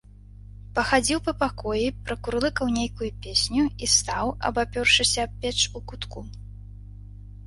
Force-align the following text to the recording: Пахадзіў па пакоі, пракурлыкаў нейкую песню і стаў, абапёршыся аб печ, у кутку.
Пахадзіў 0.77 1.19
па 1.25 1.33
пакоі, 1.41 1.83
пракурлыкаў 2.07 2.71
нейкую 2.77 3.09
песню 3.25 3.65
і 3.83 3.89
стаў, 3.97 4.31
абапёршыся 4.49 5.27
аб 5.29 5.37
печ, 5.45 5.53
у 5.81 5.83
кутку. 5.93 6.25